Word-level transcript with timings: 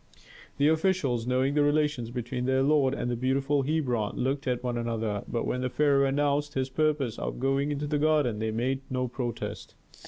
The 0.57 0.67
officials, 0.67 1.27
knowing 1.27 1.53
the 1.53 1.61
relations 1.61 2.09
between 2.09 2.45
their 2.45 2.63
lord 2.63 2.95
and 2.95 3.11
the 3.11 3.15
beautiful 3.15 3.61
Hebron, 3.61 4.17
looked 4.17 4.47
at 4.47 4.63
one 4.63 4.75
another. 4.75 5.23
But 5.27 5.45
when 5.45 5.61
the 5.61 5.69
pharaoh 5.69 6.07
announced 6.07 6.55
his 6.55 6.69
purpose 6.69 7.19
of 7.19 7.39
going 7.39 7.69
into 7.71 7.85
the 7.85 7.99
garden 7.99 8.39
they 8.39 8.49
made 8.49 8.81
no 8.89 9.07
protest. 9.07 9.75